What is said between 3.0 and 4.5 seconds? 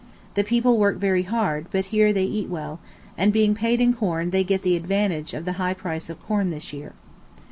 and being paid in corn they